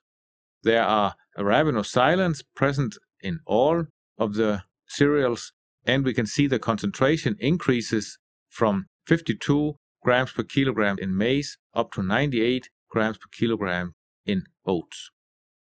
There 0.63 0.83
are 0.83 1.15
arabinoxylanes 1.37 2.43
present 2.55 2.97
in 3.21 3.39
all 3.45 3.85
of 4.17 4.33
the 4.33 4.63
cereals, 4.87 5.53
and 5.85 6.03
we 6.03 6.13
can 6.13 6.25
see 6.25 6.47
the 6.47 6.59
concentration 6.59 7.35
increases 7.39 8.19
from 8.49 8.87
52 9.07 9.75
grams 10.01 10.31
per 10.31 10.43
kilogram 10.43 10.97
in 10.99 11.15
maize 11.17 11.57
up 11.73 11.91
to 11.93 12.03
98 12.03 12.69
grams 12.89 13.17
per 13.17 13.27
kilogram 13.31 13.93
in 14.25 14.43
oats. 14.65 15.11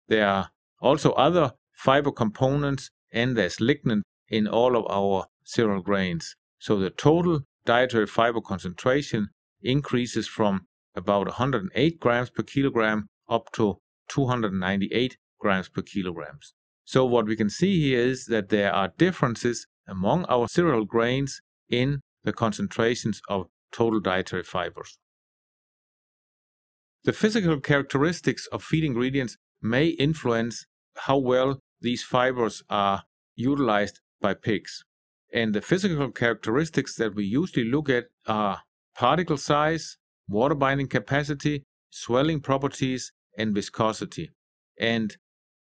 There 0.08 0.26
are 0.26 0.50
also 0.80 1.12
other 1.12 1.52
fiber 1.74 2.12
components 2.12 2.90
and 3.12 3.36
there's 3.36 3.56
lignin 3.56 4.02
in 4.28 4.46
all 4.46 4.76
of 4.76 4.84
our 4.90 5.26
cereal 5.44 5.82
grains. 5.82 6.36
So 6.58 6.78
the 6.78 6.90
total 6.90 7.40
dietary 7.64 8.06
fiber 8.06 8.40
concentration 8.40 9.28
increases 9.62 10.28
from 10.28 10.66
about 10.94 11.26
108 11.26 12.00
grams 12.00 12.30
per 12.30 12.42
kilogram 12.42 13.08
up 13.28 13.52
to 13.52 13.78
298 14.08 15.16
grams 15.38 15.68
per 15.68 15.82
kilogram. 15.82 16.38
So 16.84 17.04
what 17.04 17.26
we 17.26 17.36
can 17.36 17.50
see 17.50 17.80
here 17.80 18.00
is 18.00 18.26
that 18.26 18.48
there 18.48 18.72
are 18.72 18.92
differences 18.96 19.66
among 19.88 20.24
our 20.26 20.48
cereal 20.48 20.84
grains 20.84 21.40
in 21.68 22.00
the 22.24 22.32
concentrations 22.32 23.20
of 23.28 23.46
total 23.72 24.00
dietary 24.00 24.42
fibers. 24.42 24.98
The 27.04 27.12
physical 27.12 27.60
characteristics 27.60 28.46
of 28.48 28.62
feed 28.62 28.84
ingredients 28.84 29.36
may 29.62 29.86
influence 29.86 30.66
how 30.96 31.18
well 31.18 31.60
these 31.80 32.02
fibers 32.02 32.62
are 32.68 33.04
utilized 33.36 34.00
by 34.20 34.34
pigs. 34.34 34.84
And 35.32 35.54
the 35.54 35.60
physical 35.60 36.10
characteristics 36.10 36.96
that 36.96 37.14
we 37.14 37.24
usually 37.24 37.68
look 37.68 37.88
at 37.88 38.06
are 38.26 38.62
particle 38.96 39.36
size, 39.36 39.98
water 40.28 40.54
binding 40.54 40.88
capacity, 40.88 41.64
swelling 41.90 42.40
properties, 42.40 43.12
and 43.36 43.54
viscosity. 43.54 44.30
And 44.78 45.16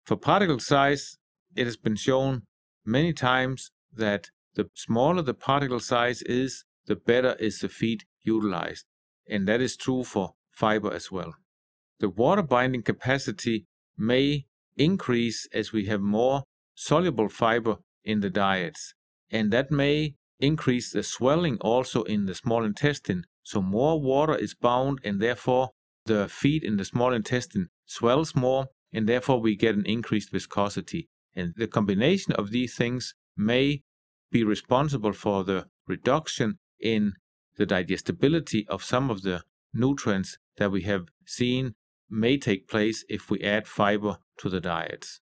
for 0.05 0.17
particle 0.17 0.59
size, 0.59 1.17
it 1.55 1.65
has 1.65 1.77
been 1.77 1.95
shown 1.95 2.43
many 2.85 3.13
times 3.13 3.71
that 3.91 4.29
the 4.55 4.69
smaller 4.73 5.21
the 5.21 5.33
particle 5.33 5.79
size 5.79 6.21
is, 6.23 6.65
the 6.85 6.95
better 6.95 7.35
is 7.39 7.59
the 7.59 7.69
feed 7.69 8.03
utilized. 8.23 8.85
And 9.29 9.47
that 9.47 9.61
is 9.61 9.77
true 9.77 10.03
for 10.03 10.33
fiber 10.51 10.91
as 10.93 11.11
well. 11.11 11.33
The 11.99 12.09
water 12.09 12.43
binding 12.43 12.83
capacity 12.83 13.65
may 13.97 14.45
increase 14.75 15.47
as 15.53 15.71
we 15.71 15.85
have 15.85 16.01
more 16.01 16.43
soluble 16.75 17.29
fiber 17.29 17.77
in 18.03 18.19
the 18.19 18.29
diets. 18.29 18.93
and 19.33 19.51
that 19.51 19.71
may 19.71 20.15
increase 20.39 20.91
the 20.91 21.03
swelling 21.03 21.57
also 21.59 22.03
in 22.03 22.25
the 22.25 22.35
small 22.35 22.63
intestine. 22.63 23.25
So 23.41 23.61
more 23.61 23.99
water 23.99 24.35
is 24.35 24.53
bound, 24.53 24.99
and 25.03 25.19
therefore 25.19 25.71
the 26.05 26.27
feed 26.27 26.63
in 26.63 26.77
the 26.77 26.85
small 26.85 27.13
intestine 27.13 27.69
swells 27.85 28.35
more, 28.35 28.67
and 28.91 29.07
therefore 29.07 29.39
we 29.39 29.55
get 29.55 29.75
an 29.75 29.85
increased 29.85 30.31
viscosity. 30.31 31.09
And 31.35 31.53
the 31.55 31.67
combination 31.67 32.33
of 32.33 32.51
these 32.51 32.75
things 32.75 33.15
may 33.35 33.81
be 34.31 34.43
responsible 34.43 35.13
for 35.13 35.43
the 35.43 35.67
reduction 35.87 36.59
in 36.79 37.13
the 37.57 37.65
digestibility 37.65 38.67
of 38.67 38.83
some 38.83 39.09
of 39.09 39.21
the 39.21 39.43
nutrients 39.73 40.37
that 40.57 40.71
we 40.71 40.81
have 40.83 41.05
seen 41.25 41.73
may 42.09 42.37
take 42.37 42.67
place 42.67 43.03
if 43.09 43.29
we 43.29 43.41
add 43.41 43.67
fiber 43.67 44.17
to 44.37 44.49
the 44.49 44.59
diets. 44.59 45.21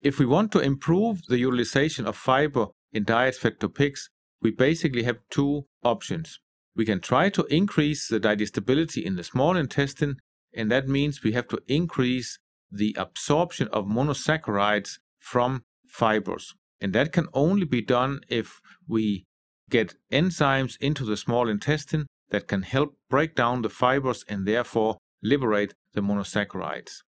If 0.00 0.18
we 0.18 0.26
want 0.26 0.52
to 0.52 0.60
improve 0.60 1.22
the 1.28 1.38
utilization 1.38 2.06
of 2.06 2.16
fiber 2.16 2.66
in 2.92 3.04
diets 3.04 3.38
fed 3.38 3.60
to 3.60 3.68
pigs, 3.68 4.10
we 4.40 4.50
basically 4.50 5.02
have 5.02 5.18
two 5.30 5.66
options. 5.82 6.40
We 6.78 6.84
can 6.84 7.00
try 7.00 7.28
to 7.30 7.44
increase 7.46 8.06
the 8.06 8.20
digestibility 8.20 9.04
in 9.04 9.16
the 9.16 9.24
small 9.24 9.56
intestine, 9.56 10.18
and 10.54 10.70
that 10.70 10.86
means 10.86 11.24
we 11.24 11.32
have 11.32 11.48
to 11.48 11.60
increase 11.66 12.38
the 12.70 12.94
absorption 12.96 13.66
of 13.72 13.86
monosaccharides 13.86 14.98
from 15.18 15.64
fibers. 15.88 16.54
And 16.80 16.92
that 16.92 17.12
can 17.12 17.26
only 17.32 17.64
be 17.64 17.82
done 17.82 18.20
if 18.28 18.60
we 18.86 19.24
get 19.68 19.96
enzymes 20.12 20.76
into 20.80 21.04
the 21.04 21.16
small 21.16 21.48
intestine 21.48 22.06
that 22.30 22.46
can 22.46 22.62
help 22.62 22.96
break 23.10 23.34
down 23.34 23.62
the 23.62 23.68
fibers 23.68 24.24
and 24.28 24.46
therefore 24.46 24.98
liberate 25.20 25.74
the 25.94 26.00
monosaccharides. 26.00 27.02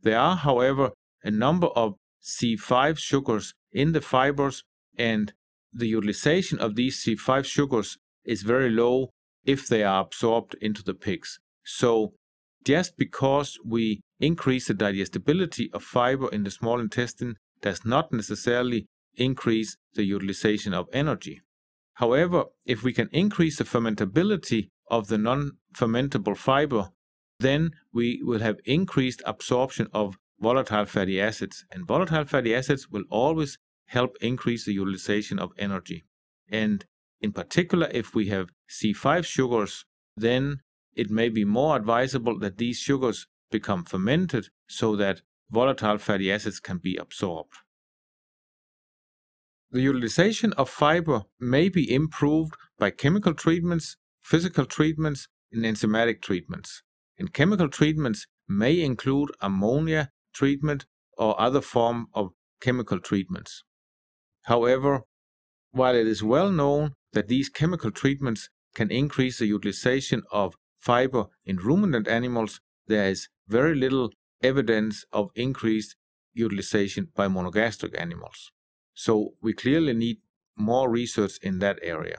There 0.00 0.18
are, 0.18 0.36
however, 0.36 0.92
a 1.24 1.32
number 1.32 1.66
of 1.68 1.96
C5 2.22 2.98
sugars 2.98 3.52
in 3.72 3.90
the 3.92 4.00
fibers, 4.00 4.62
and 4.96 5.32
the 5.72 5.88
utilization 5.88 6.60
of 6.60 6.76
these 6.76 7.02
C5 7.04 7.44
sugars 7.44 7.98
is 8.28 8.42
very 8.42 8.70
low 8.70 9.10
if 9.44 9.66
they 9.66 9.82
are 9.82 10.02
absorbed 10.02 10.54
into 10.60 10.82
the 10.82 10.94
pigs. 10.94 11.40
So, 11.64 12.12
just 12.64 12.96
because 12.96 13.58
we 13.64 14.00
increase 14.20 14.68
the 14.68 14.74
digestibility 14.74 15.70
of 15.72 15.82
fiber 15.82 16.28
in 16.28 16.44
the 16.44 16.50
small 16.50 16.78
intestine 16.78 17.36
does 17.62 17.84
not 17.84 18.12
necessarily 18.12 18.86
increase 19.16 19.76
the 19.94 20.04
utilization 20.04 20.74
of 20.74 20.88
energy. 20.92 21.40
However, 21.94 22.44
if 22.64 22.82
we 22.82 22.92
can 22.92 23.08
increase 23.10 23.58
the 23.58 23.64
fermentability 23.64 24.68
of 24.90 25.08
the 25.08 25.18
non 25.18 25.52
fermentable 25.74 26.36
fiber, 26.36 26.90
then 27.40 27.70
we 27.92 28.20
will 28.22 28.40
have 28.40 28.58
increased 28.64 29.22
absorption 29.24 29.88
of 29.92 30.16
volatile 30.40 30.86
fatty 30.86 31.20
acids. 31.20 31.64
And 31.72 31.86
volatile 31.86 32.24
fatty 32.24 32.54
acids 32.54 32.88
will 32.88 33.04
always 33.10 33.58
help 33.86 34.16
increase 34.20 34.64
the 34.64 34.74
utilization 34.74 35.38
of 35.38 35.50
energy. 35.58 36.04
And 36.48 36.84
in 37.20 37.32
particular, 37.32 37.88
if 37.92 38.14
we 38.14 38.28
have 38.28 38.50
C5 38.68 39.24
sugars, 39.24 39.84
then 40.16 40.60
it 40.94 41.10
may 41.10 41.28
be 41.28 41.44
more 41.44 41.76
advisable 41.76 42.38
that 42.38 42.58
these 42.58 42.78
sugars 42.78 43.26
become 43.50 43.84
fermented 43.84 44.48
so 44.68 44.96
that 44.96 45.22
volatile 45.50 45.98
fatty 45.98 46.30
acids 46.30 46.60
can 46.60 46.78
be 46.78 46.96
absorbed. 46.96 47.54
The 49.70 49.80
utilization 49.80 50.52
of 50.54 50.70
fiber 50.70 51.24
may 51.38 51.68
be 51.68 51.92
improved 51.92 52.54
by 52.78 52.90
chemical 52.90 53.34
treatments, 53.34 53.96
physical 54.20 54.64
treatments, 54.64 55.28
and 55.52 55.64
enzymatic 55.64 56.22
treatments. 56.22 56.82
And 57.18 57.32
chemical 57.32 57.68
treatments 57.68 58.26
may 58.48 58.80
include 58.80 59.30
ammonia 59.40 60.10
treatment 60.32 60.86
or 61.16 61.38
other 61.40 61.60
form 61.60 62.06
of 62.14 62.30
chemical 62.60 62.98
treatments. 62.98 63.64
However, 64.44 65.02
while 65.72 65.94
it 65.94 66.06
is 66.06 66.22
well 66.22 66.50
known 66.50 66.94
that 67.12 67.28
these 67.28 67.48
chemical 67.48 67.90
treatments 67.90 68.50
can 68.74 68.90
increase 68.90 69.38
the 69.38 69.46
utilization 69.46 70.22
of 70.30 70.54
fiber 70.78 71.26
in 71.44 71.56
ruminant 71.56 72.06
animals, 72.08 72.60
there 72.86 73.08
is 73.08 73.28
very 73.48 73.74
little 73.74 74.10
evidence 74.42 75.04
of 75.12 75.30
increased 75.34 75.96
utilization 76.34 77.08
by 77.14 77.26
monogastric 77.26 77.98
animals. 77.98 78.52
So 78.94 79.34
we 79.42 79.52
clearly 79.52 79.94
need 79.94 80.18
more 80.56 80.90
research 80.90 81.38
in 81.42 81.58
that 81.60 81.78
area. 81.82 82.18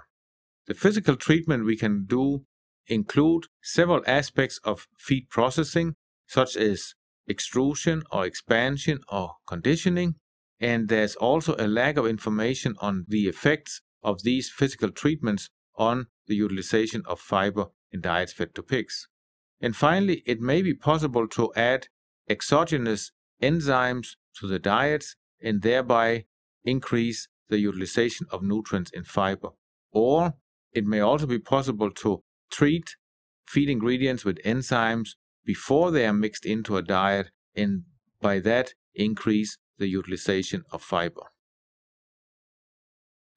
The 0.67 0.73
physical 0.73 1.15
treatment 1.15 1.65
we 1.65 1.77
can 1.77 2.05
do 2.05 2.45
include 2.87 3.45
several 3.61 4.01
aspects 4.07 4.59
of 4.63 4.87
feed 4.97 5.29
processing, 5.29 5.95
such 6.27 6.55
as 6.55 6.95
extrusion 7.27 8.03
or 8.11 8.25
expansion 8.25 8.99
or 9.09 9.35
conditioning, 9.47 10.15
and 10.59 10.89
there's 10.89 11.15
also 11.15 11.55
a 11.57 11.67
lack 11.67 11.97
of 11.97 12.05
information 12.05 12.75
on 12.79 13.05
the 13.07 13.27
effects 13.27 13.81
of 14.03 14.23
these 14.23 14.49
physical 14.49 14.91
treatments 14.91 15.49
on 15.75 16.07
the 16.27 16.35
utilization 16.35 17.03
of 17.05 17.19
fiber 17.19 17.67
in 17.91 18.01
diets 18.01 18.33
fed 18.33 18.53
to 18.55 18.63
pigs. 18.63 19.07
And 19.61 19.75
finally, 19.75 20.23
it 20.25 20.39
may 20.39 20.61
be 20.61 20.73
possible 20.73 21.27
to 21.29 21.53
add 21.55 21.87
exogenous 22.29 23.11
enzymes 23.41 24.15
to 24.39 24.47
the 24.47 24.59
diets 24.59 25.15
and 25.41 25.61
thereby 25.61 26.25
increase 26.63 27.27
the 27.49 27.59
utilization 27.59 28.27
of 28.29 28.43
nutrients 28.43 28.91
in 28.91 29.03
fiber. 29.03 29.49
Or 29.91 30.35
it 30.71 30.85
may 30.85 30.99
also 30.99 31.25
be 31.25 31.39
possible 31.39 31.91
to 31.91 32.23
treat 32.51 32.95
feed 33.47 33.69
ingredients 33.69 34.23
with 34.23 34.37
enzymes 34.43 35.15
before 35.43 35.89
they 35.91 36.05
are 36.05 36.13
mixed 36.13 36.45
into 36.45 36.77
a 36.77 36.83
diet 36.83 37.31
and 37.55 37.83
by 38.21 38.39
that 38.39 38.73
increase 38.93 39.57
the 39.77 39.87
utilization 39.87 40.63
of 40.71 40.81
fiber. 40.81 41.23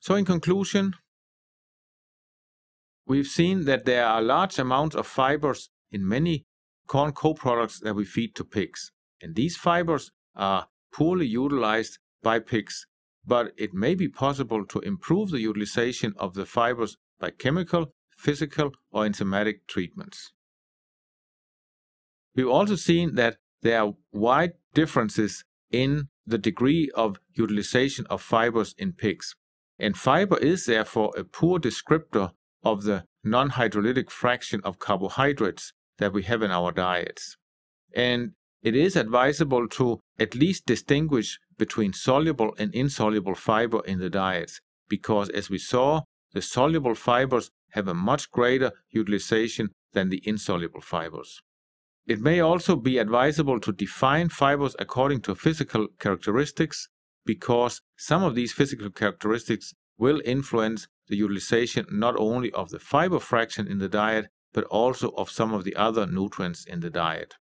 So, 0.02 0.16
in 0.16 0.24
conclusion, 0.24 0.94
we've 3.06 3.28
seen 3.28 3.66
that 3.66 3.84
there 3.84 4.04
are 4.04 4.20
large 4.20 4.58
amounts 4.58 4.96
of 4.96 5.06
fibers 5.06 5.70
in 5.92 6.08
many 6.08 6.44
corn 6.88 7.12
co-products 7.12 7.78
that 7.78 7.94
we 7.94 8.04
feed 8.04 8.34
to 8.34 8.44
pigs. 8.44 8.90
And 9.20 9.36
these 9.36 9.56
fibers 9.56 10.10
are 10.34 10.66
poorly 10.92 11.28
utilized 11.28 12.00
by 12.20 12.40
pigs, 12.40 12.84
but 13.24 13.52
it 13.56 13.74
may 13.74 13.94
be 13.94 14.08
possible 14.08 14.66
to 14.66 14.80
improve 14.80 15.30
the 15.30 15.38
utilization 15.38 16.14
of 16.16 16.34
the 16.34 16.46
fibers 16.46 16.96
by 17.20 17.30
chemical, 17.30 17.92
physical, 18.10 18.72
or 18.90 19.04
enzymatic 19.04 19.68
treatments. 19.68 20.32
We've 22.34 22.48
also 22.48 22.74
seen 22.74 23.14
that 23.14 23.36
there 23.60 23.80
are 23.80 23.94
wide 24.10 24.54
differences 24.74 25.44
in 25.70 26.08
the 26.26 26.38
degree 26.38 26.90
of 26.96 27.20
utilization 27.34 28.04
of 28.10 28.20
fibers 28.20 28.74
in 28.76 28.94
pigs. 28.94 29.36
And 29.82 29.96
fiber 29.96 30.38
is 30.38 30.66
therefore 30.66 31.12
a 31.16 31.24
poor 31.24 31.58
descriptor 31.58 32.30
of 32.62 32.84
the 32.84 33.04
non 33.24 33.50
hydrolytic 33.50 34.10
fraction 34.10 34.60
of 34.62 34.78
carbohydrates 34.78 35.72
that 35.98 36.12
we 36.12 36.22
have 36.22 36.40
in 36.40 36.52
our 36.52 36.70
diets. 36.70 37.36
And 37.92 38.34
it 38.62 38.76
is 38.76 38.94
advisable 38.94 39.66
to 39.66 39.98
at 40.20 40.36
least 40.36 40.66
distinguish 40.66 41.40
between 41.58 41.92
soluble 41.92 42.54
and 42.60 42.72
insoluble 42.72 43.34
fiber 43.34 43.84
in 43.84 43.98
the 43.98 44.08
diets, 44.08 44.60
because 44.88 45.28
as 45.30 45.50
we 45.50 45.58
saw, 45.58 46.02
the 46.32 46.42
soluble 46.42 46.94
fibers 46.94 47.50
have 47.70 47.88
a 47.88 47.94
much 47.94 48.30
greater 48.30 48.70
utilization 48.90 49.70
than 49.94 50.10
the 50.10 50.22
insoluble 50.24 50.80
fibers. 50.80 51.40
It 52.06 52.20
may 52.20 52.38
also 52.38 52.76
be 52.76 52.98
advisable 52.98 53.58
to 53.58 53.72
define 53.72 54.28
fibers 54.28 54.76
according 54.78 55.22
to 55.22 55.34
physical 55.34 55.88
characteristics 55.98 56.88
because 57.24 57.80
some 57.96 58.22
of 58.22 58.34
these 58.34 58.52
physical 58.52 58.90
characteristics 58.90 59.74
will 59.98 60.20
influence 60.24 60.88
the 61.08 61.16
utilization 61.16 61.86
not 61.90 62.16
only 62.16 62.50
of 62.52 62.70
the 62.70 62.78
fiber 62.78 63.20
fraction 63.20 63.66
in 63.68 63.78
the 63.78 63.88
diet, 63.88 64.26
but 64.52 64.64
also 64.64 65.10
of 65.10 65.30
some 65.30 65.54
of 65.54 65.64
the 65.64 65.76
other 65.76 66.06
nutrients 66.06 66.64
in 66.64 66.80
the 66.80 66.90
diet. 66.90 67.34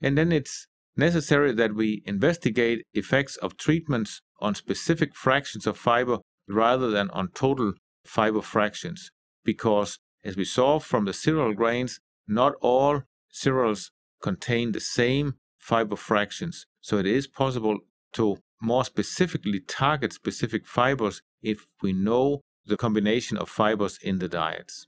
And 0.00 0.16
then 0.16 0.32
it's 0.32 0.66
necessary 0.96 1.52
that 1.52 1.74
we 1.74 2.02
investigate 2.06 2.84
effects 2.92 3.36
of 3.36 3.56
treatments 3.56 4.20
on 4.40 4.54
specific 4.54 5.14
fractions 5.14 5.66
of 5.66 5.76
fiber 5.76 6.18
rather 6.48 6.90
than 6.90 7.10
on 7.10 7.28
total 7.28 7.72
fiber 8.04 8.42
fractions, 8.42 9.10
because 9.44 9.98
as 10.22 10.36
we 10.36 10.44
saw 10.44 10.78
from 10.78 11.04
the 11.04 11.12
cereal 11.12 11.54
grains, 11.54 12.00
not 12.26 12.54
all 12.60 13.02
cereals 13.30 13.90
contain 14.22 14.72
the 14.72 14.80
same 14.80 15.34
fiber 15.58 15.96
fractions. 15.96 16.66
So 16.80 16.98
it 16.98 17.06
is 17.06 17.26
possible 17.26 17.78
to 18.14 18.38
more 18.64 18.84
specifically 18.84 19.60
target 19.60 20.12
specific 20.12 20.66
fibers 20.66 21.22
if 21.42 21.66
we 21.82 21.92
know 21.92 22.40
the 22.66 22.76
combination 22.76 23.36
of 23.36 23.48
fibers 23.48 23.98
in 24.02 24.18
the 24.18 24.28
diets. 24.28 24.86